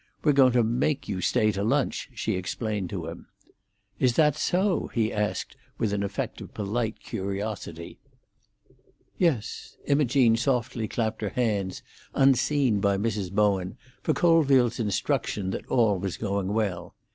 "We're 0.23 0.31
going 0.33 0.53
to 0.53 0.63
make 0.63 1.07
you 1.07 1.21
stay 1.21 1.51
to 1.51 1.63
lunch," 1.63 2.09
she 2.15 2.33
explained 2.33 2.89
to 2.89 3.05
him. 3.05 3.27
"Is 3.99 4.15
that 4.15 4.35
so?" 4.35 4.89
he 4.95 5.13
asked, 5.13 5.55
with 5.77 5.93
an 5.93 6.01
effect 6.01 6.41
of 6.41 6.55
polite 6.55 6.99
curiosity. 6.99 7.99
"Yes." 9.19 9.77
Imogene 9.85 10.37
softly 10.37 10.87
clapped 10.87 11.21
her 11.21 11.29
hands, 11.29 11.83
unseen 12.15 12.79
by 12.79 12.97
Mrs. 12.97 13.31
Bowen, 13.31 13.77
for 14.01 14.15
Colville's 14.15 14.79
instruction 14.79 15.51
that 15.51 15.67
all 15.67 15.99
was 15.99 16.17
going 16.17 16.47
well. 16.51 16.95